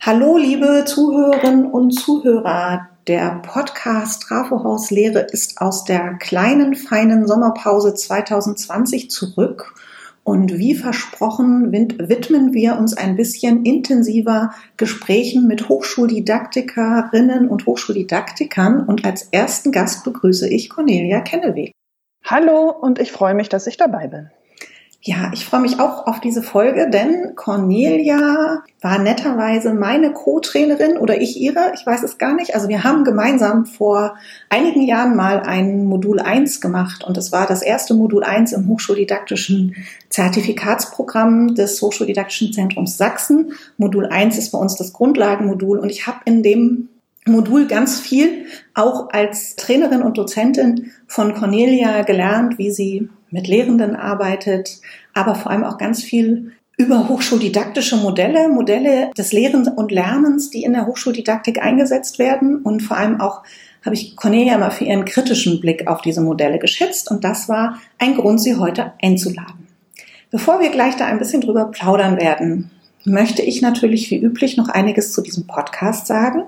[0.00, 2.88] Hallo, liebe Zuhörerinnen und Zuhörer.
[3.08, 9.74] Der Podcast Trafohaus Lehre ist aus der kleinen, feinen Sommerpause 2020 zurück.
[10.22, 18.86] Und wie versprochen widmen wir uns ein bisschen intensiver Gesprächen mit Hochschuldidaktikerinnen und Hochschuldidaktikern.
[18.86, 21.72] Und als ersten Gast begrüße ich Cornelia Kenneweg.
[22.24, 24.30] Hallo und ich freue mich, dass ich dabei bin.
[25.00, 31.20] Ja, ich freue mich auch auf diese Folge, denn Cornelia war netterweise meine Co-Trainerin oder
[31.20, 32.56] ich ihre, ich weiß es gar nicht.
[32.56, 34.16] Also wir haben gemeinsam vor
[34.48, 38.66] einigen Jahren mal ein Modul 1 gemacht und es war das erste Modul 1 im
[38.66, 39.76] hochschuldidaktischen
[40.10, 43.52] Zertifikatsprogramm des Hochschuldidaktischen Zentrums Sachsen.
[43.76, 46.88] Modul 1 ist bei uns das Grundlagenmodul und ich habe in dem
[47.24, 53.96] Modul ganz viel auch als Trainerin und Dozentin von Cornelia gelernt, wie sie mit Lehrenden
[53.96, 54.80] arbeitet,
[55.14, 60.62] aber vor allem auch ganz viel über hochschuldidaktische Modelle, Modelle des Lehrens und Lernens, die
[60.62, 62.62] in der Hochschuldidaktik eingesetzt werden.
[62.62, 63.42] Und vor allem auch
[63.84, 67.10] habe ich Cornelia mal für ihren kritischen Blick auf diese Modelle geschätzt.
[67.10, 69.66] Und das war ein Grund, sie heute einzuladen.
[70.30, 72.70] Bevor wir gleich da ein bisschen drüber plaudern werden,
[73.08, 76.44] möchte ich natürlich wie üblich noch einiges zu diesem Podcast sagen.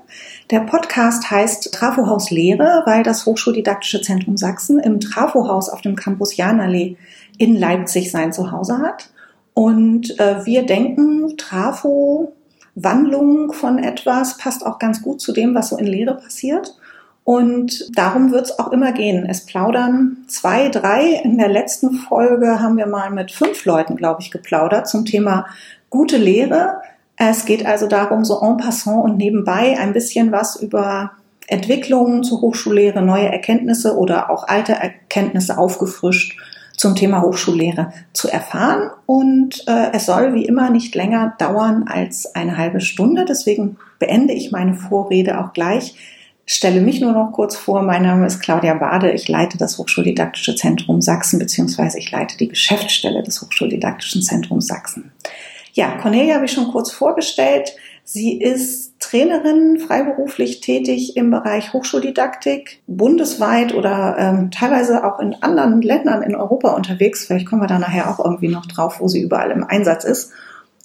[0.50, 6.36] Der Podcast heißt Trafohaus Lehre, weil das Hochschuldidaktische Zentrum Sachsen im Trafohaus auf dem Campus
[6.36, 6.96] Janallee
[7.38, 9.10] in Leipzig sein Zuhause hat.
[9.54, 12.32] Und äh, wir denken, Trafo,
[12.74, 16.76] Wandlung von etwas passt auch ganz gut zu dem, was so in Lehre passiert.
[17.24, 19.26] Und darum wird es auch immer gehen.
[19.26, 21.20] Es plaudern zwei, drei.
[21.22, 25.46] In der letzten Folge haben wir mal mit fünf Leuten, glaube ich, geplaudert zum Thema
[25.90, 26.80] gute Lehre.
[27.16, 31.12] Es geht also darum, so en passant und nebenbei ein bisschen was über
[31.48, 36.38] Entwicklungen zur Hochschullehre, neue Erkenntnisse oder auch alte Erkenntnisse aufgefrischt
[36.76, 38.90] zum Thema Hochschullehre zu erfahren.
[39.04, 43.26] Und äh, es soll wie immer nicht länger dauern als eine halbe Stunde.
[43.26, 45.94] Deswegen beende ich meine Vorrede auch gleich.
[46.46, 47.82] Stelle mich nur noch kurz vor.
[47.82, 49.12] Mein Name ist Claudia Bade.
[49.12, 55.12] Ich leite das Hochschuldidaktische Zentrum Sachsen, beziehungsweise ich leite die Geschäftsstelle des Hochschuldidaktischen Zentrums Sachsen.
[55.72, 57.72] Ja, Cornelia habe ich schon kurz vorgestellt.
[58.04, 65.80] Sie ist Trainerin, freiberuflich tätig im Bereich Hochschuldidaktik, bundesweit oder ähm, teilweise auch in anderen
[65.80, 67.26] Ländern in Europa unterwegs.
[67.26, 70.32] Vielleicht kommen wir da nachher auch irgendwie noch drauf, wo sie überall im Einsatz ist.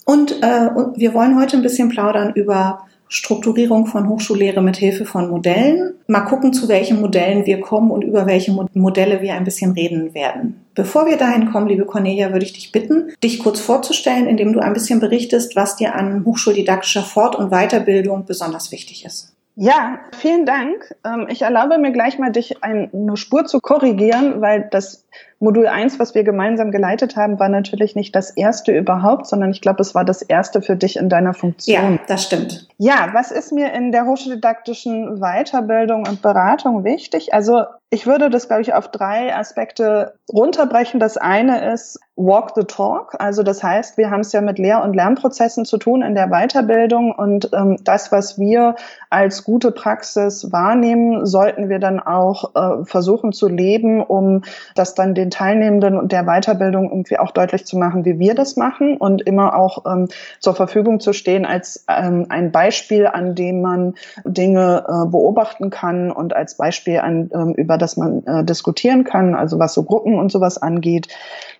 [0.04, 5.04] Und, äh, und wir wollen heute ein bisschen plaudern über Strukturierung von Hochschullehre mit Hilfe
[5.04, 5.94] von Modellen.
[6.06, 10.14] Mal gucken, zu welchen Modellen wir kommen und über welche Modelle wir ein bisschen reden
[10.14, 10.66] werden.
[10.74, 14.60] Bevor wir dahin kommen, liebe Cornelia, würde ich dich bitten, dich kurz vorzustellen, indem du
[14.60, 19.32] ein bisschen berichtest, was dir an hochschuldidaktischer Fort- und Weiterbildung besonders wichtig ist.
[19.58, 20.94] Ja, vielen Dank.
[21.02, 25.06] Ähm, ich erlaube mir gleich mal, dich eine Spur zu korrigieren, weil das
[25.38, 29.60] Modul 1, was wir gemeinsam geleitet haben, war natürlich nicht das erste überhaupt, sondern ich
[29.60, 31.76] glaube, es war das erste für dich in deiner Funktion.
[31.76, 32.68] Ja, das stimmt.
[32.78, 37.34] Ja, was ist mir in der hochschuldidaktischen Weiterbildung und Beratung wichtig?
[37.34, 40.98] Also ich würde das, glaube ich, auf drei Aspekte runterbrechen.
[40.98, 43.14] Das eine ist Walk the Talk.
[43.20, 46.28] Also das heißt, wir haben es ja mit Lehr- und Lernprozessen zu tun in der
[46.28, 48.74] Weiterbildung und ähm, das, was wir
[49.08, 54.42] als gute Praxis wahrnehmen, sollten wir dann auch äh, versuchen zu leben, um
[54.74, 58.56] das dann den Teilnehmenden und der Weiterbildung irgendwie auch deutlich zu machen, wie wir das
[58.56, 60.08] machen und immer auch ähm,
[60.40, 63.94] zur Verfügung zu stehen als ähm, ein Beispiel, an dem man
[64.24, 69.34] Dinge äh, beobachten kann und als Beispiel, an, ähm, über das man äh, diskutieren kann,
[69.34, 71.08] also was so Gruppen und sowas angeht.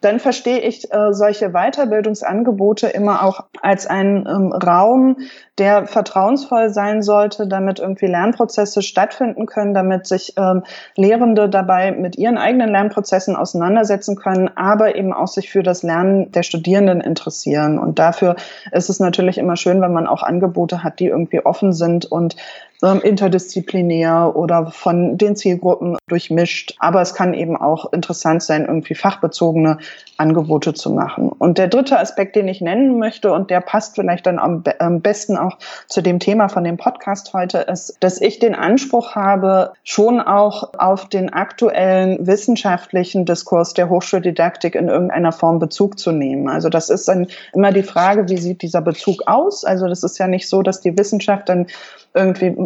[0.07, 5.17] Dann verstehe ich äh, solche Weiterbildungsangebote immer auch als einen ähm, Raum,
[5.59, 10.63] der vertrauensvoll sein sollte, damit irgendwie Lernprozesse stattfinden können, damit sich ähm,
[10.95, 16.31] Lehrende dabei mit ihren eigenen Lernprozessen auseinandersetzen können, aber eben auch sich für das Lernen
[16.31, 17.77] der Studierenden interessieren.
[17.77, 18.37] Und dafür
[18.71, 22.37] ist es natürlich immer schön, wenn man auch Angebote hat, die irgendwie offen sind und
[22.83, 26.75] ähm, interdisziplinär oder von den Zielgruppen durchmischt.
[26.79, 29.79] Aber es kann eben auch interessant sein, irgendwie fachbezogene
[30.19, 31.29] Angebote zu machen.
[31.29, 35.01] Und der dritte Aspekt, den ich nennen möchte, und der passt vielleicht dann am, am
[35.01, 39.73] besten auch zu dem Thema von dem Podcast heute, ist, dass ich den Anspruch habe,
[39.85, 46.49] schon auch auf den aktuellen wissenschaftlichen Diskurs der Hochschuldidaktik in irgendeiner Form Bezug zu nehmen.
[46.49, 49.65] Also das ist dann immer die Frage, wie sieht dieser Bezug aus?
[49.65, 51.67] Also das ist ja nicht so, dass die Wissenschaft dann
[52.15, 52.57] irgendwie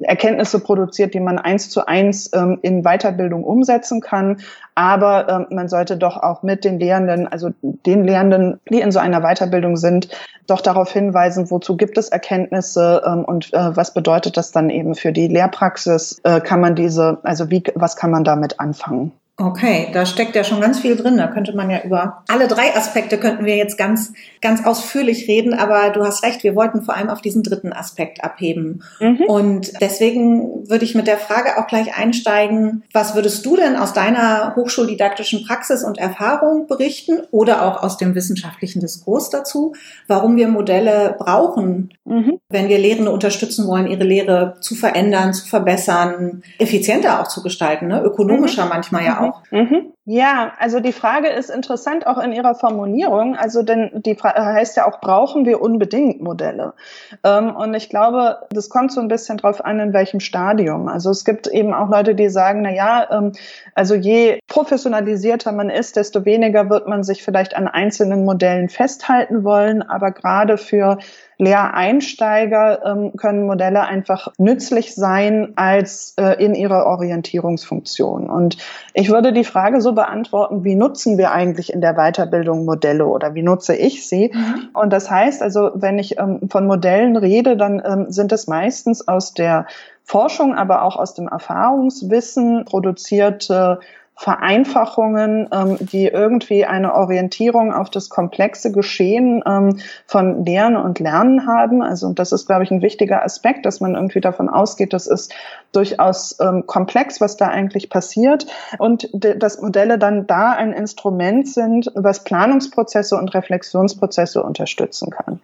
[0.00, 4.38] Erkenntnisse produziert, die man eins zu eins ähm, in Weiterbildung umsetzen kann.
[4.74, 8.98] Aber ähm, man sollte doch auch mit den Lehrenden, also den Lehrenden, die in so
[8.98, 10.08] einer Weiterbildung sind,
[10.46, 14.94] doch darauf hinweisen, wozu gibt es Erkenntnisse ähm, und äh, was bedeutet das dann eben
[14.94, 16.20] für die Lehrpraxis?
[16.24, 19.12] Äh, kann man diese, also wie, was kann man damit anfangen?
[19.40, 21.16] Okay, da steckt ja schon ganz viel drin.
[21.16, 25.54] Da könnte man ja über alle drei Aspekte könnten wir jetzt ganz, ganz ausführlich reden.
[25.54, 28.82] Aber du hast recht, wir wollten vor allem auf diesen dritten Aspekt abheben.
[28.98, 29.22] Mhm.
[29.28, 32.82] Und deswegen würde ich mit der Frage auch gleich einsteigen.
[32.92, 38.16] Was würdest du denn aus deiner hochschuldidaktischen Praxis und Erfahrung berichten oder auch aus dem
[38.16, 39.72] wissenschaftlichen Diskurs dazu,
[40.08, 42.40] warum wir Modelle brauchen, mhm.
[42.48, 47.86] wenn wir Lehrende unterstützen wollen, ihre Lehre zu verändern, zu verbessern, effizienter auch zu gestalten,
[47.86, 48.02] ne?
[48.02, 48.70] ökonomischer mhm.
[48.70, 49.42] manchmal ja auch auch.
[49.50, 49.92] Mhm.
[50.04, 53.36] Ja, also die Frage ist interessant auch in ihrer Formulierung.
[53.36, 56.72] Also denn die Frage heißt ja auch, brauchen wir unbedingt Modelle?
[57.24, 60.88] Ähm, und ich glaube, das kommt so ein bisschen drauf an, in welchem Stadium.
[60.88, 63.32] Also es gibt eben auch Leute, die sagen, na ja, ähm,
[63.74, 69.44] also je professionalisierter man ist, desto weniger wird man sich vielleicht an einzelnen Modellen festhalten
[69.44, 69.82] wollen.
[69.82, 70.98] Aber gerade für
[71.38, 78.28] Lehreinsteiger ähm, können Modelle einfach nützlich sein als äh, in ihrer Orientierungsfunktion.
[78.28, 78.56] Und
[78.92, 83.34] ich würde die Frage so beantworten, wie nutzen wir eigentlich in der Weiterbildung Modelle oder
[83.34, 84.32] wie nutze ich sie?
[84.34, 84.70] Mhm.
[84.74, 89.06] Und das heißt also, wenn ich ähm, von Modellen rede, dann ähm, sind es meistens
[89.06, 89.66] aus der
[90.02, 93.78] Forschung, aber auch aus dem Erfahrungswissen produzierte
[94.18, 101.46] Vereinfachungen, ähm, die irgendwie eine Orientierung auf das komplexe Geschehen ähm, von Lehren und Lernen
[101.46, 101.82] haben.
[101.82, 105.32] Also das ist, glaube ich, ein wichtiger Aspekt, dass man irgendwie davon ausgeht, das ist
[105.70, 108.46] durchaus ähm, komplex, was da eigentlich passiert
[108.78, 115.38] und dass Modelle dann da ein Instrument sind, was Planungsprozesse und Reflexionsprozesse unterstützen kann.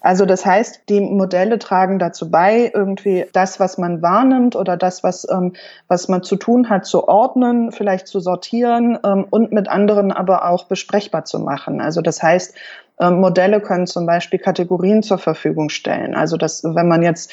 [0.00, 5.04] Also das heißt, die Modelle tragen dazu bei, irgendwie das, was man wahrnimmt oder das,
[5.04, 5.52] was, ähm,
[5.86, 10.10] was man zu tun hat, zu ordnen, vielleicht zu zu sortieren ähm, und mit anderen
[10.10, 11.82] aber auch besprechbar zu machen.
[11.82, 12.54] Also das heißt,
[12.98, 16.14] ähm, Modelle können zum Beispiel Kategorien zur Verfügung stellen.
[16.14, 17.30] Also dass, wenn man jetzt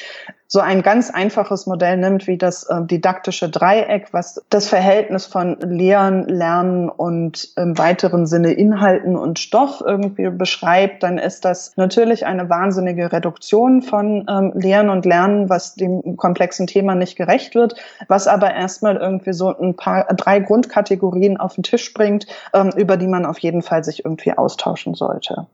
[0.53, 5.57] so ein ganz einfaches Modell nimmt wie das äh, didaktische Dreieck, was das Verhältnis von
[5.61, 12.27] Lehren, Lernen und im weiteren Sinne Inhalten und Stoff irgendwie beschreibt, dann ist das natürlich
[12.27, 17.73] eine wahnsinnige Reduktion von ähm, Lehren und Lernen, was dem komplexen Thema nicht gerecht wird,
[18.07, 22.97] was aber erstmal irgendwie so ein paar drei Grundkategorien auf den Tisch bringt, ähm, über
[22.97, 25.47] die man auf jeden Fall sich irgendwie austauschen sollte.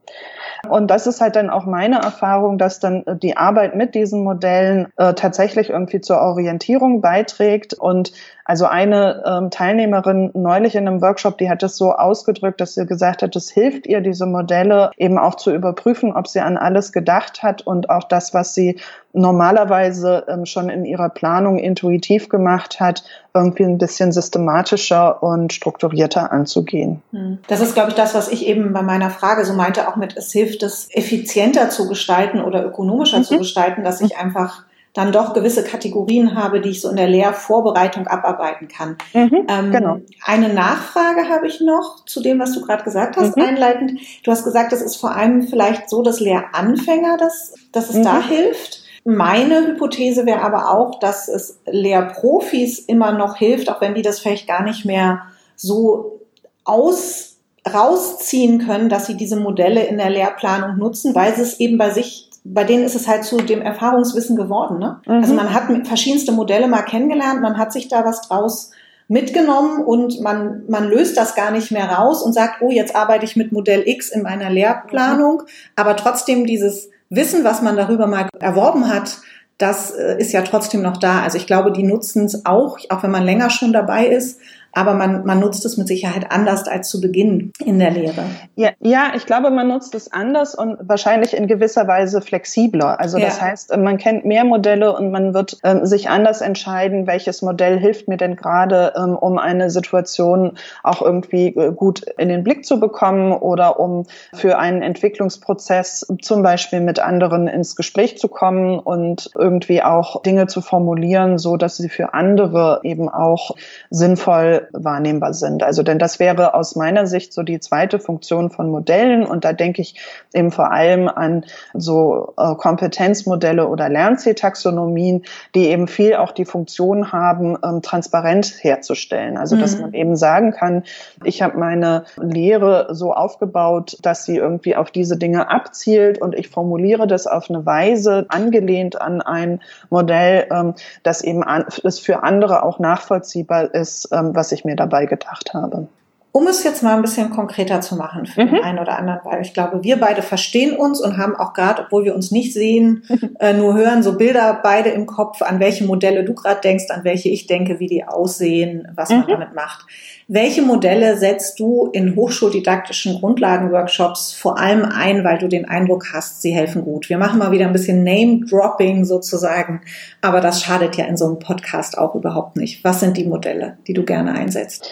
[0.68, 4.22] Und das ist halt dann auch meine Erfahrung, dass dann äh, die Arbeit mit diesen
[4.22, 8.12] Modellen äh, tatsächlich irgendwie zur Orientierung beiträgt und
[8.50, 12.84] also eine ähm, Teilnehmerin neulich in einem Workshop, die hat es so ausgedrückt, dass sie
[12.84, 16.90] gesagt hat, es hilft ihr, diese Modelle eben auch zu überprüfen, ob sie an alles
[16.90, 18.80] gedacht hat und auch das, was sie
[19.12, 23.04] normalerweise ähm, schon in ihrer Planung intuitiv gemacht hat,
[23.34, 27.02] irgendwie ein bisschen systematischer und strukturierter anzugehen.
[27.12, 27.38] Hm.
[27.46, 30.16] Das ist, glaube ich, das, was ich eben bei meiner Frage so meinte, auch mit,
[30.16, 33.24] es hilft es effizienter zu gestalten oder ökonomischer mhm.
[33.24, 37.08] zu gestalten, dass ich einfach dann doch gewisse Kategorien habe, die ich so in der
[37.08, 38.96] Lehrvorbereitung abarbeiten kann.
[39.12, 40.00] Mhm, ähm, genau.
[40.24, 43.42] Eine Nachfrage habe ich noch zu dem, was du gerade gesagt hast, mhm.
[43.44, 44.00] einleitend.
[44.24, 48.02] Du hast gesagt, es ist vor allem vielleicht so, dass Lehranfänger, dass, dass es mhm.
[48.02, 48.82] da hilft.
[49.04, 54.20] Meine Hypothese wäre aber auch, dass es Lehrprofis immer noch hilft, auch wenn die das
[54.20, 55.22] vielleicht gar nicht mehr
[55.56, 56.20] so
[56.64, 57.30] aus
[57.70, 61.90] rausziehen können, dass sie diese Modelle in der Lehrplanung nutzen, weil sie es eben bei
[61.90, 64.78] sich bei denen ist es halt zu dem Erfahrungswissen geworden.
[64.78, 65.00] Ne?
[65.06, 65.12] Mhm.
[65.14, 68.70] Also man hat verschiedenste Modelle mal kennengelernt, man hat sich da was draus
[69.08, 73.24] mitgenommen und man, man löst das gar nicht mehr raus und sagt, oh, jetzt arbeite
[73.24, 75.46] ich mit Modell X in meiner Lehrplanung, mhm.
[75.76, 79.18] aber trotzdem dieses Wissen, was man darüber mal erworben hat,
[79.58, 81.22] das äh, ist ja trotzdem noch da.
[81.22, 84.40] Also ich glaube, die nutzen es auch, auch wenn man länger schon dabei ist,
[84.72, 88.24] aber man, man nutzt es mit Sicherheit anders als zu Beginn in der Lehre.
[88.56, 93.00] Ja, ja, ich glaube, man nutzt es anders und wahrscheinlich in gewisser Weise flexibler.
[93.00, 93.26] Also ja.
[93.26, 97.78] das heißt, man kennt mehr Modelle und man wird ähm, sich anders entscheiden, welches Modell
[97.78, 102.64] hilft mir denn gerade, ähm, um eine Situation auch irgendwie äh, gut in den Blick
[102.64, 108.78] zu bekommen oder um für einen Entwicklungsprozess zum Beispiel mit anderen ins Gespräch zu kommen
[108.78, 113.52] und irgendwie auch Dinge zu formulieren, so dass sie für andere eben auch
[113.90, 115.62] sinnvoll wahrnehmbar sind.
[115.62, 119.52] Also denn das wäre aus meiner Sicht so die zweite Funktion von Modellen und da
[119.52, 120.00] denke ich
[120.34, 125.24] eben vor allem an so äh, Kompetenzmodelle oder Lernzieltaxonomien,
[125.54, 129.36] die eben viel auch die Funktion haben, ähm, transparent herzustellen.
[129.36, 129.82] Also dass mhm.
[129.82, 130.84] man eben sagen kann,
[131.24, 136.48] ich habe meine Lehre so aufgebaut, dass sie irgendwie auf diese Dinge abzielt und ich
[136.48, 142.22] formuliere das auf eine Weise angelehnt an ein Modell, ähm, das eben an, das für
[142.22, 145.88] andere auch nachvollziehbar ist, ähm, was ich mir dabei gedacht habe.
[146.32, 148.50] Um es jetzt mal ein bisschen konkreter zu machen für mhm.
[148.50, 151.82] den einen oder anderen, weil ich glaube, wir beide verstehen uns und haben auch gerade,
[151.82, 153.02] obwohl wir uns nicht sehen,
[153.40, 157.02] äh, nur hören, so Bilder beide im Kopf, an welche Modelle du gerade denkst, an
[157.02, 159.28] welche ich denke, wie die aussehen, was man mhm.
[159.28, 159.86] damit macht.
[160.28, 166.42] Welche Modelle setzt du in hochschuldidaktischen Grundlagenworkshops vor allem ein, weil du den Eindruck hast,
[166.42, 167.08] sie helfen gut?
[167.08, 169.80] Wir machen mal wieder ein bisschen Name-Dropping sozusagen,
[170.20, 172.84] aber das schadet ja in so einem Podcast auch überhaupt nicht.
[172.84, 174.88] Was sind die Modelle, die du gerne einsetzt?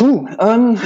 [0.00, 0.80] Puh, ähm,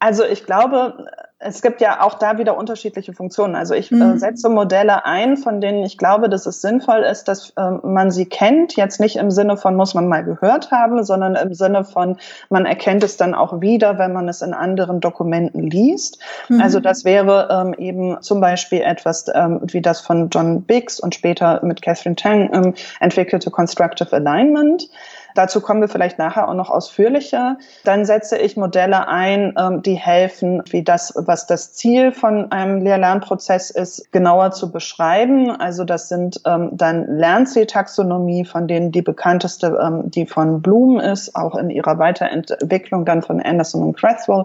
[0.00, 1.06] also ich glaube,
[1.38, 3.54] es gibt ja auch da wieder unterschiedliche Funktionen.
[3.54, 4.16] Also ich äh, mhm.
[4.16, 8.10] äh, setze Modelle ein, von denen ich glaube, dass es sinnvoll ist, dass äh, man
[8.10, 8.74] sie kennt.
[8.74, 12.16] Jetzt nicht im Sinne von muss man mal gehört haben, sondern im Sinne von
[12.48, 16.18] man erkennt es dann auch wieder, wenn man es in anderen Dokumenten liest.
[16.48, 16.60] Mhm.
[16.60, 21.14] Also das wäre ähm, eben zum Beispiel etwas ähm, wie das von John Biggs und
[21.14, 24.90] später mit Catherine Tang ähm, entwickelte Constructive Alignment.
[25.34, 27.58] Dazu kommen wir vielleicht nachher auch noch ausführlicher.
[27.84, 32.82] Dann setze ich Modelle ein, ähm, die helfen, wie das, was das Ziel von einem
[32.82, 35.50] Lehr-Lernprozess ist, genauer zu beschreiben.
[35.50, 41.36] Also das sind ähm, dann Lernzieltaxonomie, von denen die bekannteste, ähm, die von Bloom ist,
[41.36, 44.44] auch in ihrer Weiterentwicklung dann von Anderson und Cresswell.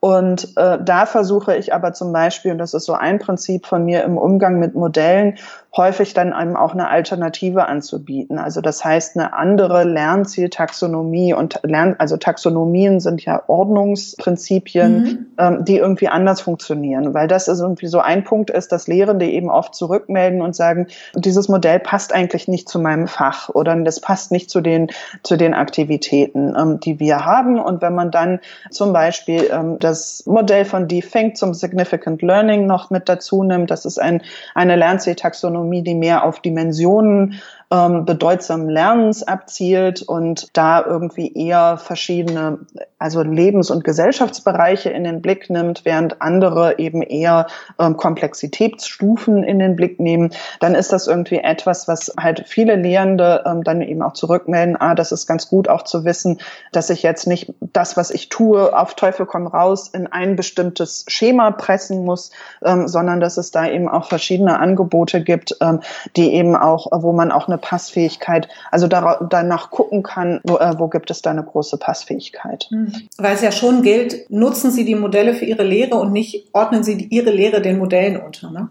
[0.00, 3.84] Und äh, da versuche ich aber zum Beispiel, und das ist so ein Prinzip von
[3.84, 5.38] mir im Umgang mit Modellen,
[5.76, 8.38] häufig dann einem auch eine Alternative anzubieten.
[8.38, 15.26] Also das heißt eine andere Lernzieltaxonomie und Lern, also Taxonomien sind ja Ordnungsprinzipien, mhm.
[15.38, 19.26] ähm, die irgendwie anders funktionieren, weil das ist irgendwie so ein Punkt ist, dass Lehrende
[19.26, 24.00] eben oft zurückmelden und sagen, dieses Modell passt eigentlich nicht zu meinem Fach oder das
[24.00, 24.88] passt nicht zu den
[25.22, 27.60] zu den Aktivitäten, ähm, die wir haben.
[27.60, 28.40] Und wenn man dann
[28.70, 33.84] zum Beispiel ähm, das Modell von Defink zum Significant Learning noch mit dazu nimmt, das
[33.84, 34.22] ist ein,
[34.54, 41.78] eine Lernzieltaxonomie Ökonomie, die mehr auf Dimensionen ähm, bedeutsamen Lernens abzielt und da irgendwie eher
[41.78, 42.58] verschiedene,
[42.98, 47.46] also Lebens- und Gesellschaftsbereiche in den Blick nimmt, während andere eben eher
[47.80, 50.30] ähm, Komplexitätsstufen in den Blick nehmen,
[50.60, 54.94] dann ist das irgendwie etwas, was halt viele Lehrende ähm, dann eben auch zurückmelden, ah,
[54.94, 56.38] das ist ganz gut auch zu wissen,
[56.70, 61.04] dass ich jetzt nicht das, was ich tue, auf Teufel komm raus in ein bestimmtes
[61.08, 62.30] Schema pressen muss,
[62.64, 65.80] ähm, sondern dass es da eben auch verschiedene Angebote gibt, ähm,
[66.14, 70.78] die eben auch, wo man auch eine eine Passfähigkeit, also danach gucken kann, wo, äh,
[70.78, 72.68] wo gibt es da eine große Passfähigkeit.
[72.70, 72.92] Mhm.
[73.18, 76.84] Weil es ja schon gilt, nutzen Sie die Modelle für Ihre Lehre und nicht ordnen
[76.84, 78.50] Sie Ihre Lehre den Modellen unter.
[78.50, 78.68] Ne?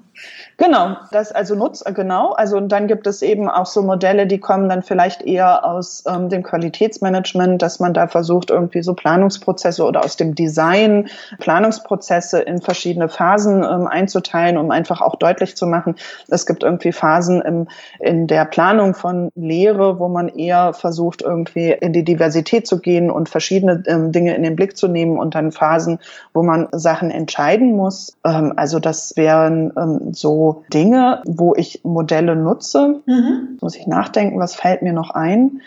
[0.58, 2.32] Genau, das also nutzt genau.
[2.32, 6.04] Also und dann gibt es eben auch so Modelle, die kommen dann vielleicht eher aus
[6.08, 12.40] ähm, dem Qualitätsmanagement, dass man da versucht irgendwie so Planungsprozesse oder aus dem Design Planungsprozesse
[12.40, 15.96] in verschiedene Phasen ähm, einzuteilen, um einfach auch deutlich zu machen,
[16.30, 17.68] es gibt irgendwie Phasen im,
[18.00, 23.10] in der Planung von Lehre, wo man eher versucht irgendwie in die Diversität zu gehen
[23.10, 26.00] und verschiedene ähm, Dinge in den Blick zu nehmen und dann Phasen,
[26.34, 28.18] wo man Sachen entscheiden muss.
[28.26, 33.02] Ähm, also das wären ähm, so Dinge, wo ich Modelle nutze.
[33.06, 33.58] Mhm.
[33.62, 35.62] Muss ich nachdenken, was fällt mir noch ein?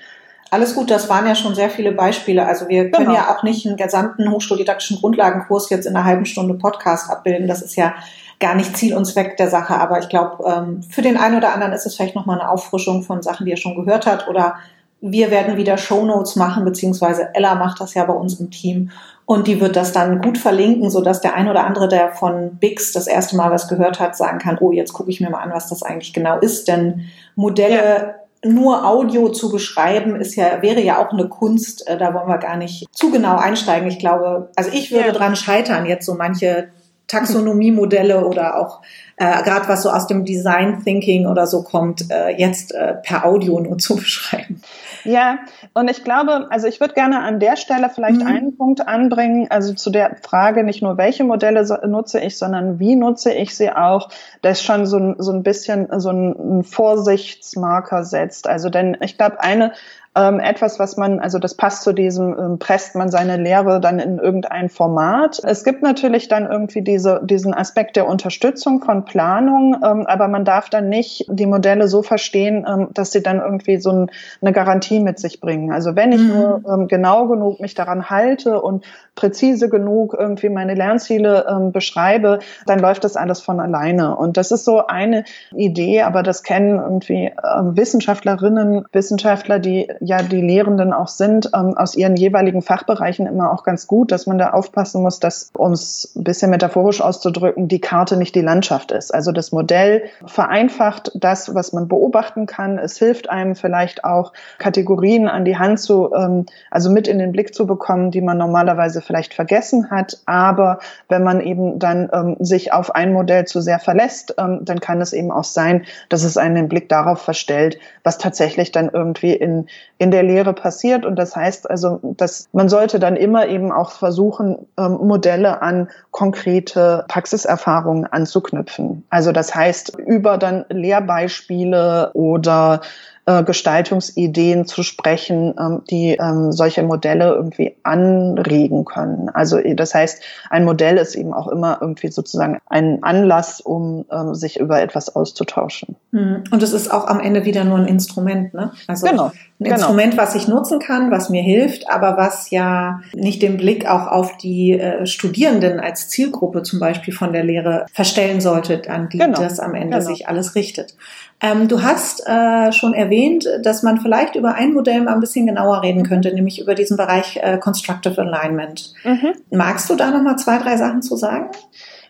[0.51, 2.47] Alles gut, das waren ja schon sehr viele Beispiele.
[2.47, 3.19] Also wir können genau.
[3.19, 7.49] ja auch nicht einen gesamten hochschuldidaktischen Grundlagenkurs jetzt in einer halben Stunde Podcast abbilden.
[7.49, 7.95] Das ist ja
[8.41, 9.75] gar nicht Ziel und Zweck der Sache.
[9.75, 13.03] Aber ich glaube, ähm, für den einen oder anderen ist es vielleicht nochmal eine Auffrischung
[13.03, 14.29] von Sachen, die er schon gehört hat.
[14.29, 14.57] Oder
[15.01, 18.91] wir werden wieder Shownotes machen, beziehungsweise Ella macht das ja bei uns im Team.
[19.27, 22.57] Und die wird das dann gut verlinken, so dass der ein oder andere, der von
[22.57, 25.43] Bix das erste Mal was gehört hat, sagen kann, oh, jetzt gucke ich mir mal
[25.43, 26.67] an, was das eigentlich genau ist.
[26.67, 27.03] Denn
[27.37, 28.51] Modelle ja.
[28.51, 31.87] nur Audio zu beschreiben, ist ja, wäre ja auch eine Kunst.
[31.87, 33.87] Äh, da wollen wir gar nicht zu genau einsteigen.
[33.89, 35.13] Ich glaube, also ich würde ja.
[35.13, 36.69] dran scheitern, jetzt so manche
[37.09, 38.83] Taxonomiemodelle oder auch
[39.17, 43.25] äh, gerade was so aus dem Design Thinking oder so kommt, äh, jetzt äh, per
[43.25, 44.63] Audio nur zu beschreiben.
[45.05, 45.39] Ja,
[45.75, 48.27] und ich glaube, also ich würde gerne an der Stelle vielleicht mhm.
[48.27, 52.79] einen Punkt anbringen, also zu der Frage nicht nur, welche Modelle so, nutze ich, sondern
[52.79, 54.11] wie nutze ich sie auch,
[54.43, 58.47] das schon so, so ein bisschen so ein, ein Vorsichtsmarker setzt.
[58.47, 59.73] Also denn ich glaube, eine
[60.19, 64.01] ähm, etwas, was man, also das passt zu diesem, ähm, presst man seine Lehre dann
[64.01, 65.41] in irgendein Format.
[65.45, 70.45] Es gibt natürlich dann irgendwie diese, diesen Aspekt der Unterstützung von Planung, ähm, aber man
[70.45, 74.11] darf dann nicht die Modelle so verstehen, ähm, dass sie dann irgendwie so ein,
[74.41, 75.73] eine Garantie mit sich bringen.
[75.73, 76.35] Also wenn ich mhm.
[76.35, 78.85] nur ähm, genau genug mich daran halte und
[79.15, 84.17] präzise genug irgendwie meine Lernziele ähm, beschreibe, dann läuft das alles von alleine.
[84.17, 90.41] Und das ist so eine Idee, aber das kennen irgendwie Wissenschaftlerinnen, Wissenschaftler, die ja die
[90.41, 94.51] Lehrenden auch sind, ähm, aus ihren jeweiligen Fachbereichen immer auch ganz gut, dass man da
[94.51, 99.13] aufpassen muss, dass, um ein bisschen metaphorisch auszudrücken, die Karte nicht die Landschaft ist.
[99.13, 102.79] Also das Modell vereinfacht das, was man beobachten kann.
[102.79, 107.33] Es hilft einem vielleicht auch, Kategorien an die Hand zu, ähm, also mit in den
[107.33, 110.19] Blick zu bekommen, die man normalerweise vielleicht vergessen hat.
[110.27, 114.81] Aber wenn man eben dann ähm, sich auf ein Modell zu sehr verlässt, ähm, dann
[114.81, 118.91] kann es eben auch sein, dass es einen den Blick darauf verstellt, was tatsächlich dann
[118.93, 121.05] irgendwie in, in der Lehre passiert.
[121.05, 125.89] Und das heißt also, dass man sollte dann immer eben auch versuchen, ähm, Modelle an
[126.13, 129.05] konkrete Praxiserfahrungen anzuknüpfen.
[129.11, 132.81] Also das heißt, über dann Lehrbeispiele oder
[133.27, 139.29] äh, Gestaltungsideen zu sprechen, ähm, die ähm, solche Modelle irgendwie anregen können.
[139.31, 144.59] Also das heißt, ein Modell ist eben auch immer irgendwie sozusagen ein Anlass, um sich
[144.59, 145.97] über etwas auszutauschen.
[146.13, 146.45] Hm.
[146.51, 148.73] Und es ist auch am Ende wieder nur ein Instrument, ne?
[148.87, 149.77] Also genau, ein genau.
[149.77, 154.07] Instrument, was ich nutzen kann, was mir hilft, aber was ja nicht den Blick auch
[154.07, 159.19] auf die äh, Studierenden als Zielgruppe zum Beispiel von der Lehre verstellen sollte, an die
[159.19, 160.09] genau, das am Ende genau.
[160.09, 160.95] sich alles richtet.
[161.41, 165.47] Ähm, du hast äh, schon erwähnt, dass man vielleicht über ein Modell mal ein bisschen
[165.47, 168.95] genauer reden könnte, nämlich über diesen Bereich äh, Constructive Alignment.
[169.03, 169.33] Mhm.
[169.51, 171.51] Magst du da noch mal zwei, drei Sachen zu sagen?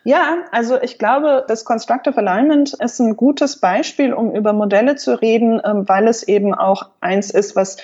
[0.08, 5.20] Ja, also ich glaube, das Constructive Alignment ist ein gutes Beispiel, um über Modelle zu
[5.20, 7.76] reden, ähm, weil es eben auch eins ist, was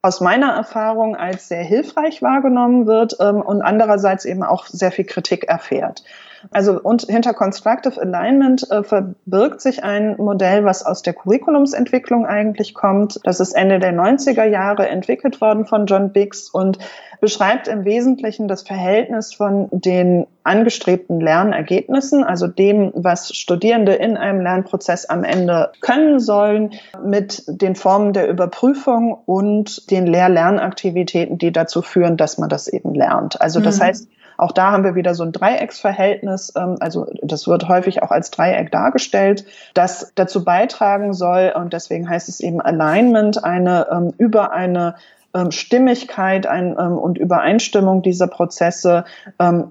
[0.00, 5.06] aus meiner Erfahrung als sehr hilfreich wahrgenommen wird ähm, und andererseits eben auch sehr viel
[5.06, 6.04] Kritik erfährt.
[6.50, 12.74] Also und hinter Constructive Alignment äh, verbirgt sich ein Modell, was aus der Curriculumsentwicklung eigentlich
[12.74, 13.20] kommt.
[13.24, 16.78] Das ist Ende der 90er Jahre entwickelt worden von John Biggs und
[17.20, 24.40] beschreibt im Wesentlichen das Verhältnis von den angestrebten Lernergebnissen, also dem, was Studierende in einem
[24.40, 26.72] Lernprozess am Ende können sollen,
[27.04, 32.92] mit den Formen der Überprüfung und den Lehr-Lernaktivitäten, die dazu führen, dass man das eben
[32.92, 33.40] lernt.
[33.40, 33.84] Also das mhm.
[33.84, 34.08] heißt,
[34.42, 38.30] auch da haben wir wieder so ein Dreiecksverhältnis, ähm, also das wird häufig auch als
[38.30, 39.44] Dreieck dargestellt,
[39.74, 44.96] das dazu beitragen soll, und deswegen heißt es eben Alignment, eine ähm, über eine
[45.34, 49.04] ähm, Stimmigkeit und Übereinstimmung dieser Prozesse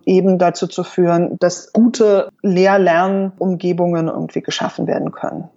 [0.05, 5.49] eben dazu zu führen, dass gute Lehr-Lernumgebungen irgendwie geschaffen werden können.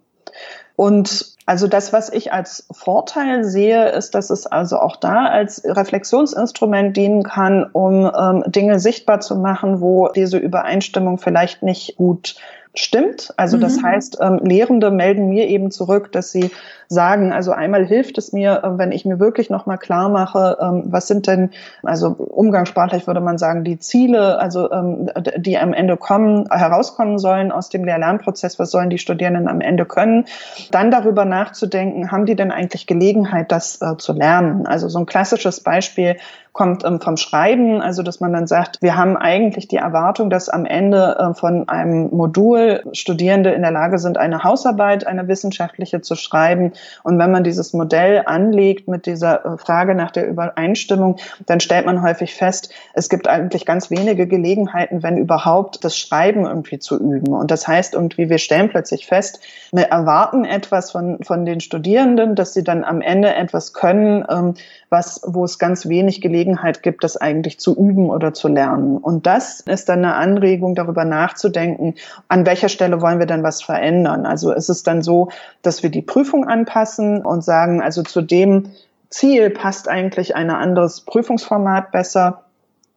[0.77, 5.63] Und also das, was ich als Vorteil sehe, ist, dass es also auch da als
[5.65, 12.37] Reflexionsinstrument dienen kann, um ähm, Dinge sichtbar zu machen, wo diese Übereinstimmung vielleicht nicht gut
[12.75, 13.33] stimmt.
[13.37, 13.83] Also das mhm.
[13.85, 16.51] heißt, ähm, Lehrende melden mir eben zurück, dass sie
[16.89, 20.85] sagen, also einmal hilft es mir, äh, wenn ich mir wirklich nochmal klar mache, ähm,
[20.87, 21.51] was sind denn,
[21.83, 27.53] also umgangssprachlich würde man sagen, die Ziele, also ähm, die am Ende kommen, herauskommen sollen
[27.53, 30.27] aus dem Lehr-Lernprozess, was sollen die Studierenden am Ende können,
[30.71, 34.67] dann darüber nachzudenken, haben die denn eigentlich Gelegenheit, das äh, zu lernen?
[34.67, 36.17] Also so ein klassisches Beispiel
[36.55, 40.49] kommt ähm, vom Schreiben, also dass man dann sagt, wir haben eigentlich die Erwartung, dass
[40.49, 46.01] am Ende äh, von einem Modul Studierende in der Lage sind, eine Hausarbeit, eine wissenschaftliche
[46.01, 46.73] zu schreiben.
[47.03, 51.87] Und wenn man dieses Modell anlegt mit dieser äh, Frage nach der Übereinstimmung, dann stellt
[51.87, 56.99] man häufig fest, es gibt eigentlich ganz wenige Gelegenheiten, wenn überhaupt, das Schreiben irgendwie zu
[56.99, 57.33] üben.
[57.33, 59.41] Und das heißt irgendwie, wir stellen plötzlich fest,
[59.73, 64.55] wir erwarten etwas von, von den Studierenden, dass sie dann am Ende etwas können, ähm,
[64.95, 68.99] was, wo es ganz wenig Gelegenheit gibt, das eigentlich zu üben oder zu lernen.
[68.99, 71.97] Und das ist dann eine Anregung, darüber nachzudenken,
[72.29, 74.25] an welcher Stelle wollen wir dann was verändern.
[74.25, 75.31] Also ist es dann so,
[75.63, 78.71] dass wir die Prüfung anpassen und sagen, also zu dem
[79.11, 82.44] Ziel passt eigentlich ein anderes Prüfungsformat besser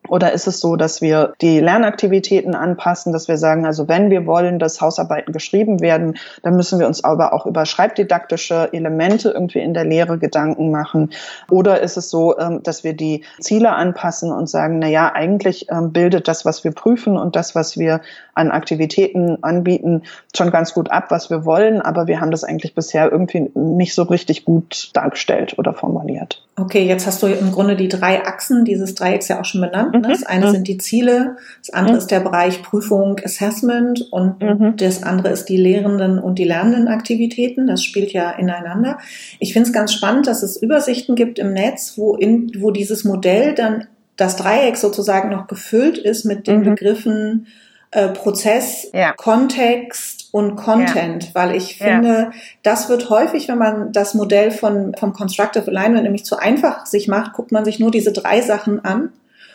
[0.08, 4.26] oder ist es so, dass wir die Lernaktivitäten anpassen, dass wir sagen, also wenn wir
[4.26, 9.60] wollen, dass Hausarbeiten geschrieben werden, dann müssen wir uns aber auch über schreibdidaktische Elemente irgendwie
[9.60, 11.12] in der Lehre Gedanken machen?
[11.50, 15.67] Oder ist es so, ähm, dass wir die Ziele anpassen und sagen, na ja, eigentlich
[15.70, 18.02] ähm, bildet das, was wir prüfen und das, was wir
[18.34, 20.04] an Aktivitäten anbieten,
[20.36, 23.93] schon ganz gut ab, was wir wollen, aber wir haben das eigentlich bisher irgendwie nicht
[23.93, 26.46] so richtig gut dargestellt oder formuliert.
[26.60, 29.93] Okay, jetzt hast du im Grunde die drei Achsen dieses Dreiecks ja auch schon benannt.
[29.93, 30.00] Ne?
[30.00, 30.04] Mhm.
[30.04, 30.52] Das eine mhm.
[30.52, 32.00] sind die Ziele, das andere mhm.
[32.00, 34.76] ist der Bereich Prüfung, Assessment und mhm.
[34.76, 37.67] das andere ist die Lehrenden und die lernenden Aktivitäten.
[37.67, 38.98] Das spielt ja ineinander.
[39.39, 43.04] Ich finde es ganz spannend, dass es Übersichten gibt im Netz, wo, in, wo dieses
[43.04, 46.63] Modell dann das Dreieck sozusagen noch gefüllt ist mit den mhm.
[46.63, 47.48] Begriffen
[47.91, 49.13] äh, Prozess, ja.
[49.13, 51.30] Kontext und Content, ja.
[51.34, 52.32] weil ich finde, ja.
[52.62, 57.08] das wird häufig, wenn man das Modell von, vom Constructive Alignment nämlich zu einfach sich
[57.08, 59.10] macht, guckt man sich nur diese drei Sachen an.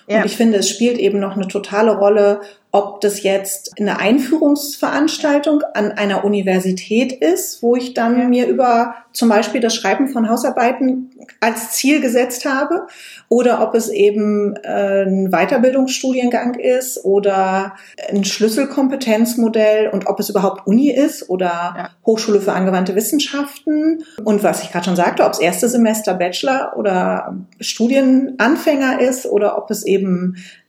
[0.07, 2.41] Und ich finde, es spielt eben noch eine totale Rolle,
[2.75, 9.29] ob das jetzt eine Einführungsveranstaltung an einer Universität ist, wo ich dann mir über zum
[9.29, 11.11] Beispiel das Schreiben von Hausarbeiten
[11.41, 12.87] als Ziel gesetzt habe,
[13.29, 17.75] oder ob es eben äh, ein Weiterbildungsstudiengang ist oder
[18.11, 21.91] ein Schlüsselkompetenzmodell und ob es überhaupt Uni ist oder ja.
[22.07, 24.05] Hochschule für angewandte Wissenschaften.
[24.25, 29.59] Und was ich gerade schon sagte, ob es erste Semester Bachelor oder Studienanfänger ist oder
[29.59, 29.92] ob es eben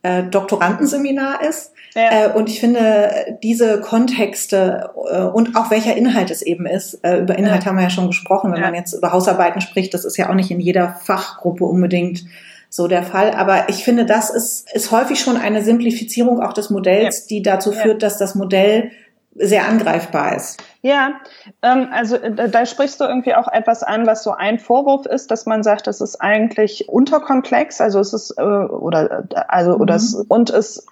[0.02, 1.72] äh, Doktorandenseminar ist.
[1.96, 2.28] Ja.
[2.28, 7.20] Äh, und ich finde, diese Kontexte äh, und auch welcher Inhalt es eben ist, äh,
[7.20, 7.70] über Inhalt ja.
[7.70, 8.68] haben wir ja schon gesprochen, wenn ja.
[8.68, 12.26] man jetzt über Hausarbeiten spricht, das ist ja auch nicht in jeder Fachgruppe unbedingt
[12.70, 13.32] so der Fall.
[13.32, 17.72] Aber ich finde, das ist, ist häufig schon eine Simplifizierung auch des Modells, die dazu
[17.72, 18.90] führt, dass das Modell
[19.36, 20.64] sehr angreifbar ist.
[20.82, 21.14] Ja,
[21.62, 25.32] ähm, also äh, da sprichst du irgendwie auch etwas an, was so ein Vorwurf ist,
[25.32, 29.82] dass man sagt, das ist eigentlich unterkomplex, also es ist äh, oder äh, also mhm.
[29.82, 30.86] oder es, und es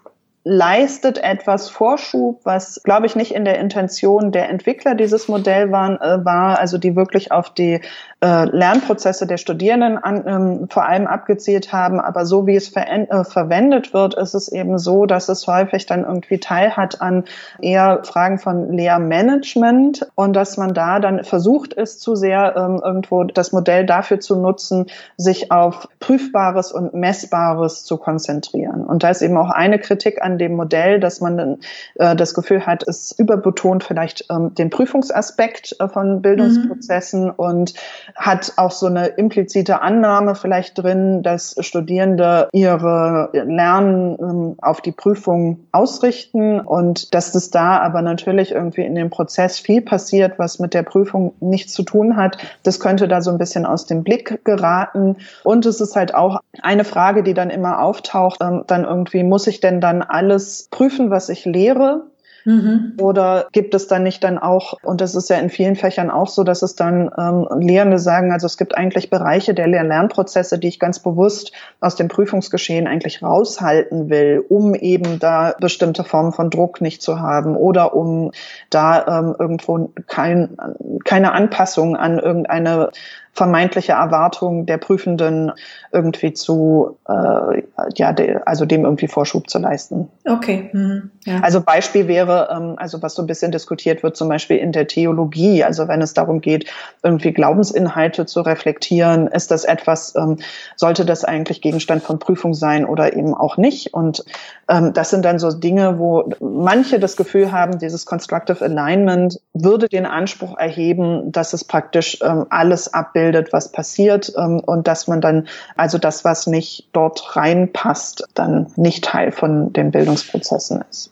[0.43, 6.01] leistet etwas Vorschub, was, glaube ich, nicht in der Intention der Entwickler dieses Modell waren,
[6.01, 7.80] äh, war, also die wirklich auf die
[8.23, 11.99] äh, Lernprozesse der Studierenden an, ähm, vor allem abgezielt haben.
[11.99, 16.06] Aber so wie es äh, verwendet wird, ist es eben so, dass es häufig dann
[16.06, 17.23] irgendwie Teil hat an
[17.62, 23.23] eher Fragen von Lehrmanagement und dass man da dann versucht ist, zu sehr ähm, irgendwo
[23.23, 28.86] das Modell dafür zu nutzen, sich auf Prüfbares und Messbares zu konzentrieren.
[28.86, 31.59] Und da ist eben auch eine Kritik an dem Modell, dass man
[31.95, 37.33] äh, das Gefühl hat, es überbetont vielleicht ähm, den Prüfungsaspekt äh, von Bildungsprozessen mhm.
[37.37, 37.73] und
[38.15, 44.91] hat auch so eine implizite Annahme vielleicht drin, dass Studierende ihre Lernen ähm, auf die
[44.91, 50.59] Prüfung ausrichten und dass das da aber natürlich irgendwie in dem Prozess viel passiert, was
[50.59, 52.37] mit der Prüfung nichts zu tun hat.
[52.63, 55.17] Das könnte da so ein bisschen aus dem Blick geraten.
[55.43, 59.47] Und es ist halt auch eine Frage, die dann immer auftaucht, ähm, dann irgendwie muss
[59.47, 62.03] ich denn dann alles prüfen, was ich lehre?
[62.45, 62.93] Mhm.
[62.99, 66.27] Oder gibt es dann nicht dann auch, und das ist ja in vielen Fächern auch
[66.27, 70.67] so, dass es dann ähm, Lehrende sagen, also es gibt eigentlich Bereiche der Lehr-Lernprozesse, die
[70.67, 76.49] ich ganz bewusst aus dem Prüfungsgeschehen eigentlich raushalten will, um eben da bestimmte Formen von
[76.49, 78.31] Druck nicht zu haben oder um
[78.69, 80.57] da ähm, irgendwo kein,
[81.05, 82.89] keine Anpassung an irgendeine
[83.33, 85.53] vermeintliche Erwartung der Prüfenden
[85.93, 87.63] irgendwie zu, äh,
[87.95, 90.09] ja, de, also dem irgendwie Vorschub zu leisten.
[90.25, 90.69] Okay.
[90.73, 91.11] Mhm.
[91.25, 91.39] Ja.
[91.41, 94.87] Also Beispiel wäre, ähm, also was so ein bisschen diskutiert wird, zum Beispiel in der
[94.87, 96.69] Theologie, also wenn es darum geht,
[97.03, 100.37] irgendwie Glaubensinhalte zu reflektieren, ist das etwas, ähm,
[100.75, 103.93] sollte das eigentlich Gegenstand von Prüfung sein oder eben auch nicht?
[103.93, 104.25] Und
[104.67, 109.87] ähm, das sind dann so Dinge, wo manche das Gefühl haben, dieses Constructive Alignment würde
[109.87, 113.20] den Anspruch erheben, dass es praktisch ähm, alles abbildet,
[113.51, 119.03] was passiert ähm, und dass man dann also das, was nicht dort reinpasst, dann nicht
[119.03, 121.12] Teil von den Bildungsprozessen ist.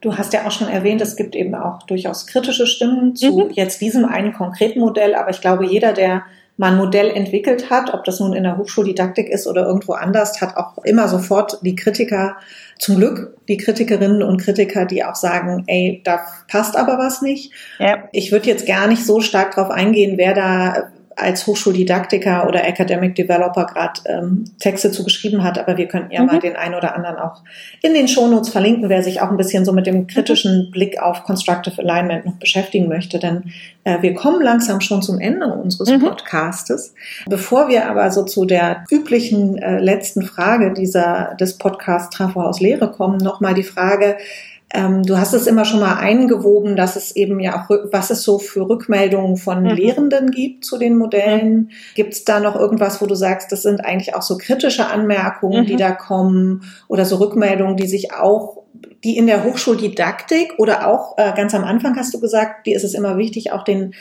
[0.00, 3.50] Du hast ja auch schon erwähnt, es gibt eben auch durchaus kritische Stimmen zu mhm.
[3.52, 6.22] jetzt diesem einen konkreten Modell, aber ich glaube, jeder, der
[6.56, 10.40] mal ein Modell entwickelt hat, ob das nun in der Hochschuldidaktik ist oder irgendwo anders,
[10.40, 12.36] hat auch immer sofort die Kritiker,
[12.78, 17.52] zum Glück die Kritikerinnen und Kritiker, die auch sagen, ey, da passt aber was nicht.
[17.78, 18.08] Ja.
[18.12, 23.14] Ich würde jetzt gar nicht so stark darauf eingehen, wer da als Hochschuldidaktiker oder Academic
[23.14, 26.26] Developer gerade ähm, Texte zugeschrieben hat, aber wir könnten ja mhm.
[26.26, 27.42] mal den einen oder anderen auch
[27.82, 30.70] in den Shownotes verlinken, wer sich auch ein bisschen so mit dem kritischen mhm.
[30.70, 33.52] Blick auf Constructive Alignment noch beschäftigen möchte, denn
[33.84, 36.00] äh, wir kommen langsam schon zum Ende unseres mhm.
[36.00, 36.94] Podcastes.
[37.26, 42.60] Bevor wir aber so zu der üblichen äh, letzten Frage dieser des Podcasts Trafo aus
[42.60, 44.16] Lehre kommen, nochmal die Frage,
[44.74, 48.22] ähm, du hast es immer schon mal eingewoben, dass es eben ja auch, was es
[48.22, 49.70] so für Rückmeldungen von mhm.
[49.70, 51.54] Lehrenden gibt zu den Modellen.
[51.54, 51.68] Mhm.
[51.94, 55.64] Gibt es da noch irgendwas, wo du sagst, das sind eigentlich auch so kritische Anmerkungen,
[55.64, 55.66] mhm.
[55.66, 58.62] die da kommen oder so Rückmeldungen, die sich auch
[59.04, 62.84] die in der Hochschuldidaktik oder auch äh, ganz am Anfang hast du gesagt, die ist
[62.84, 63.94] es immer wichtig, auch den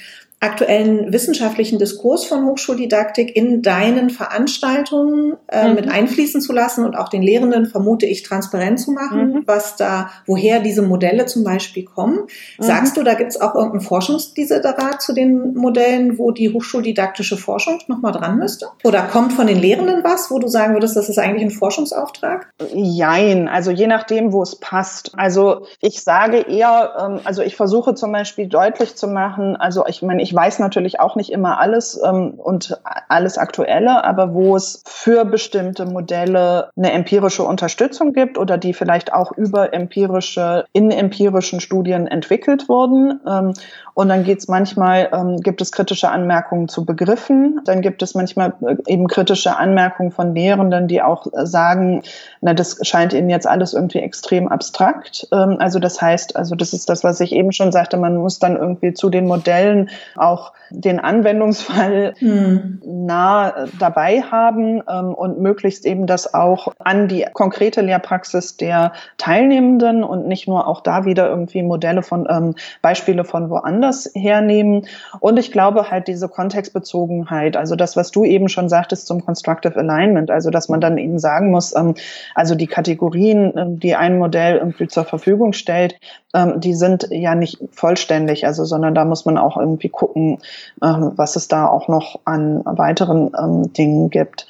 [0.44, 5.76] aktuellen wissenschaftlichen Diskurs von Hochschuldidaktik in deinen Veranstaltungen äh, mhm.
[5.76, 9.44] mit einfließen zu lassen und auch den Lehrenden, vermute ich, transparent zu machen, mhm.
[9.46, 12.22] was da, woher diese Modelle zum Beispiel kommen.
[12.58, 12.64] Mhm.
[12.64, 17.80] Sagst du, da gibt es auch irgendeinen Forschungsdesiderat zu den Modellen, wo die hochschuldidaktische Forschung
[17.88, 18.70] nochmal dran müsste?
[18.84, 22.52] Oder kommt von den Lehrenden was, wo du sagen würdest, das ist eigentlich ein Forschungsauftrag?
[22.74, 25.12] Jein, also je nachdem, wo es passt.
[25.16, 30.02] Also ich sage eher, ähm, also ich versuche zum Beispiel deutlich zu machen, also ich
[30.02, 34.56] meine, ich ich weiß natürlich auch nicht immer alles ähm, und alles Aktuelle, aber wo
[34.56, 40.90] es für bestimmte Modelle eine empirische Unterstützung gibt oder die vielleicht auch über empirische, in
[40.90, 43.20] empirischen Studien entwickelt wurden.
[43.28, 43.54] Ähm,
[43.94, 47.60] und dann geht es manchmal, ähm, gibt es kritische Anmerkungen zu Begriffen.
[47.66, 52.04] Dann gibt es manchmal äh, eben kritische Anmerkungen von Lehrenden, die auch äh, sagen,
[52.40, 55.28] na, das scheint ihnen jetzt alles irgendwie extrem abstrakt.
[55.34, 58.40] Ähm, also das heißt, also das ist das, was ich eben schon sagte, man muss
[58.40, 59.90] dann irgendwie zu den Modellen
[60.22, 62.82] auch den Anwendungsfall mhm.
[62.86, 70.04] nah dabei haben ähm, und möglichst eben das auch an die konkrete Lehrpraxis der Teilnehmenden
[70.04, 74.88] und nicht nur auch da wieder irgendwie Modelle von ähm, Beispiele von woanders hernehmen.
[75.20, 79.76] Und ich glaube halt diese Kontextbezogenheit, also das, was du eben schon sagtest zum Constructive
[79.76, 81.96] Alignment, also dass man dann eben sagen muss, ähm,
[82.36, 86.00] also die Kategorien, ähm, die ein Modell irgendwie zur Verfügung stellt,
[86.34, 90.40] ähm, die sind ja nicht vollständig, also sondern da muss man auch irgendwie gucken,
[90.84, 94.48] ähm, was es da auch noch an weiteren ähm, Dingen gibt.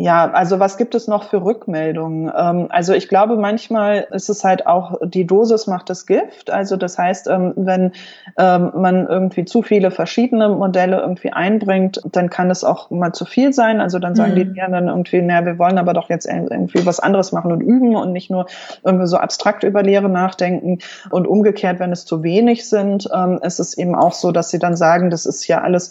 [0.00, 2.30] Ja, also was gibt es noch für Rückmeldungen?
[2.32, 6.52] Ähm, also ich glaube, manchmal ist es halt auch, die Dosis macht das Gift.
[6.52, 7.90] Also das heißt, ähm, wenn
[8.38, 13.24] ähm, man irgendwie zu viele verschiedene Modelle irgendwie einbringt, dann kann es auch mal zu
[13.24, 13.80] viel sein.
[13.80, 14.54] Also dann sagen mhm.
[14.54, 17.60] die ja dann irgendwie, naja, wir wollen aber doch jetzt irgendwie was anderes machen und
[17.60, 18.46] üben und nicht nur
[18.84, 20.78] irgendwie so abstrakt über Lehre nachdenken.
[21.10, 23.10] Und umgekehrt, wenn es zu wenig sind,
[23.42, 25.90] ist es eben auch so, dass sie dann sagen, das ist ja alles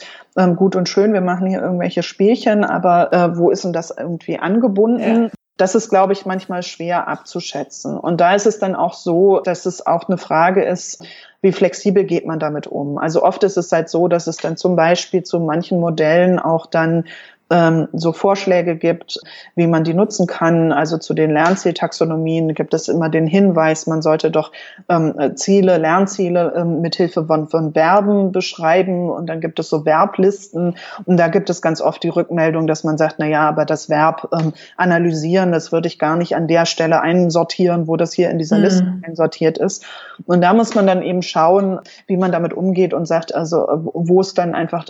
[0.56, 4.40] gut und schön, wir machen hier irgendwelche Spielchen, aber äh, wo ist denn das irgendwie
[4.40, 5.24] angebunden.
[5.24, 5.30] Ja.
[5.58, 7.98] Das ist, glaube ich, manchmal schwer abzuschätzen.
[7.98, 11.04] Und da ist es dann auch so, dass es auch eine Frage ist,
[11.42, 12.98] wie flexibel geht man damit um?
[12.98, 16.68] Also oft ist es halt so, dass es dann zum Beispiel zu manchen Modellen auch
[16.68, 17.06] dann
[17.50, 19.20] ähm, so Vorschläge gibt,
[19.56, 20.72] wie man die nutzen kann.
[20.72, 24.52] Also zu den Lernzieltaxonomien gibt es immer den Hinweis, man sollte doch
[24.90, 30.76] ähm, Ziele, Lernziele ähm, mithilfe von, von Verben beschreiben und dann gibt es so Verblisten
[31.06, 33.90] und da gibt es ganz oft die Rückmeldung, dass man sagt, na ja, aber das
[33.90, 38.30] Verb ähm, analysieren, das würde ich gar nicht an der Stelle einsortieren, wo das hier
[38.30, 38.64] in dieser mhm.
[38.64, 39.86] Liste einsortiert ist.
[40.26, 44.22] Und da muss man dann eben schauen, wie man damit umgeht und sagt, also wo
[44.22, 44.86] es dann einfach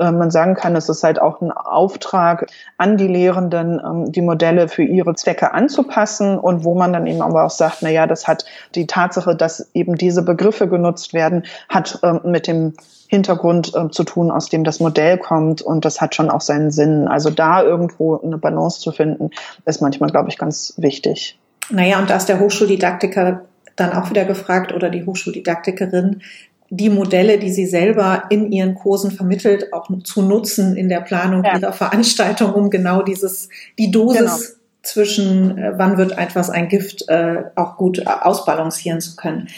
[0.00, 1.52] äh, man sagen kann, es ist halt auch ein
[2.00, 2.46] Auftrag
[2.78, 7.22] an die Lehrenden, ähm, die Modelle für ihre Zwecke anzupassen und wo man dann eben
[7.22, 11.44] aber auch sagt, na ja, das hat die Tatsache, dass eben diese Begriffe genutzt werden,
[11.68, 12.74] hat ähm, mit dem
[13.08, 16.70] Hintergrund äh, zu tun, aus dem das Modell kommt und das hat schon auch seinen
[16.70, 17.08] Sinn.
[17.08, 19.30] Also da irgendwo eine Balance zu finden,
[19.66, 21.38] ist manchmal, glaube ich, ganz wichtig.
[21.70, 23.42] Naja, und da ist der Hochschuldidaktiker
[23.76, 26.22] dann auch wieder gefragt oder die Hochschuldidaktikerin,
[26.70, 31.44] die Modelle, die sie selber in ihren Kursen vermittelt, auch zu nutzen in der Planung
[31.44, 31.58] ja.
[31.58, 34.59] ihrer Veranstaltung, um genau dieses, die Dosis genau.
[34.82, 39.48] Zwischen, äh, wann wird etwas ein Gift, äh, auch gut äh, ausbalancieren zu können.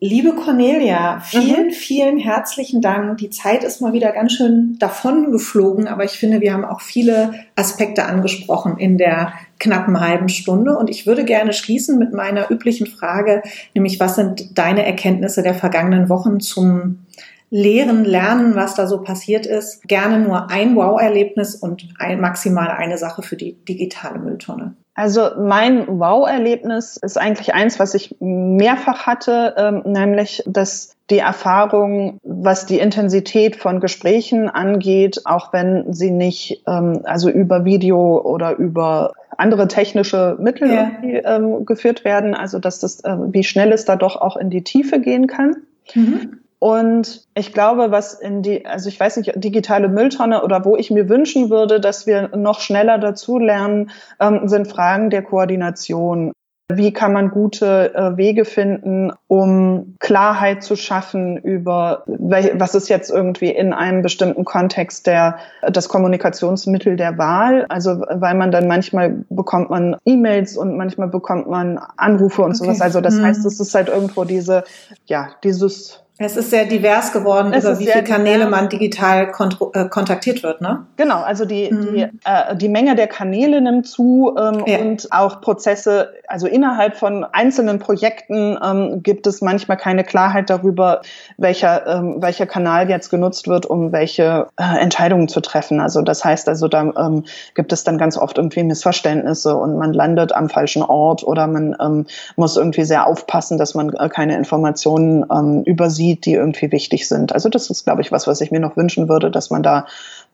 [0.00, 1.72] Liebe Cornelia, vielen, mhm.
[1.72, 3.18] vielen herzlichen Dank.
[3.18, 6.80] Die Zeit ist mal wieder ganz schön davon geflogen, aber ich finde, wir haben auch
[6.80, 10.76] viele Aspekte angesprochen in der knappen halben Stunde.
[10.76, 13.42] Und ich würde gerne schließen mit meiner üblichen Frage,
[13.74, 17.06] nämlich was sind deine Erkenntnisse der vergangenen Wochen zum
[17.54, 19.86] Lehren, Lernen, was da so passiert ist?
[19.86, 24.74] Gerne nur ein Wow-Erlebnis und ein, maximal eine Sache für die digitale Mülltonne.
[24.94, 32.18] Also mein Wow-Erlebnis ist eigentlich eins, was ich mehrfach hatte, ähm, nämlich dass die Erfahrung,
[32.22, 38.56] was die Intensität von Gesprächen angeht, auch wenn sie nicht ähm, also über Video oder
[38.56, 40.90] über andere technische Mittel ja.
[41.02, 44.64] ähm, geführt werden, also dass das, äh, wie schnell es da doch auch in die
[44.64, 45.56] Tiefe gehen kann.
[45.94, 46.38] Mhm.
[46.62, 50.92] Und ich glaube, was in die, also ich weiß nicht, digitale Mülltonne oder wo ich
[50.92, 56.30] mir wünschen würde, dass wir noch schneller dazu lernen, ähm, sind Fragen der Koordination.
[56.72, 63.10] Wie kann man gute äh, Wege finden, um Klarheit zu schaffen über, was ist jetzt
[63.10, 67.66] irgendwie in einem bestimmten Kontext der, das Kommunikationsmittel der Wahl?
[67.70, 72.58] Also, weil man dann manchmal bekommt man E-Mails und manchmal bekommt man Anrufe und okay.
[72.58, 72.80] sowas.
[72.80, 73.24] Also, das hm.
[73.24, 74.62] heißt, es ist halt irgendwo diese,
[75.06, 79.32] ja, dieses es ist sehr divers geworden, es über wie viele Kanäle man digital
[79.72, 80.86] äh, kontaktiert wird, ne?
[80.96, 81.94] Genau, also die, mhm.
[81.94, 84.78] die, äh, die Menge der Kanäle nimmt zu ähm, ja.
[84.78, 91.02] und auch Prozesse, also innerhalb von einzelnen Projekten ähm, gibt es manchmal keine Klarheit darüber,
[91.36, 95.80] welcher, ähm, welcher Kanal jetzt genutzt wird, um welche äh, Entscheidungen zu treffen.
[95.80, 99.92] Also das heißt also, da ähm, gibt es dann ganz oft irgendwie Missverständnisse und man
[99.92, 102.06] landet am falschen Ort oder man ähm,
[102.36, 107.32] muss irgendwie sehr aufpassen, dass man äh, keine Informationen ähm, übersieht die irgendwie wichtig sind.
[107.32, 109.86] Also das ist, glaube ich, was, was ich mir noch wünschen würde, dass man da